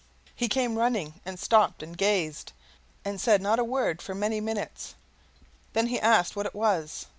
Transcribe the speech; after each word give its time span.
He 0.33 0.47
came 0.49 0.79
running, 0.79 1.21
and 1.25 1.37
stopped 1.39 1.83
and 1.83 1.95
gazed, 1.95 2.53
and 3.05 3.21
said 3.21 3.39
not 3.39 3.59
a 3.59 3.63
word 3.63 4.01
for 4.01 4.15
many 4.15 4.39
minutes. 4.41 4.95
Then 5.73 5.85
he 5.89 5.99
asked 5.99 6.35
what 6.35 6.47
it 6.47 6.55
was. 6.55 7.05